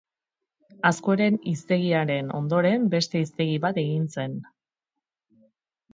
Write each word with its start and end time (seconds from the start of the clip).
Azkueren 0.89 1.37
hiztegiaren 1.51 2.33
ondoren, 2.39 2.89
beste 2.97 3.23
hiztegi 3.25 3.63
bat 3.67 3.81
egin 3.85 4.11
zen. 4.19 4.37